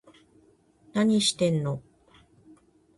[0.95, 1.79] 何してんの